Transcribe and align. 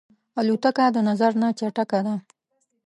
الوتکه 0.39 0.85
د 0.95 0.97
نظر 1.09 1.31
نه 1.41 1.47
چټکه 1.59 1.99
ده. 2.05 2.15